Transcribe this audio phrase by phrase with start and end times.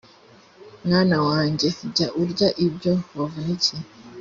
[0.85, 3.83] mwana wanjye jya urya ibyo wavunikiye